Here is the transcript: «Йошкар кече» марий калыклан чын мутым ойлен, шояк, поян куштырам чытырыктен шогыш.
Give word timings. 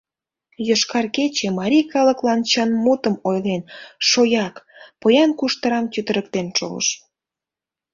«Йошкар 0.67 1.05
кече» 1.15 1.47
марий 1.59 1.85
калыклан 1.93 2.39
чын 2.51 2.69
мутым 2.83 3.15
ойлен, 3.29 3.61
шояк, 4.09 4.55
поян 5.01 5.31
куштырам 5.39 5.85
чытырыктен 5.93 6.47
шогыш. 6.57 6.87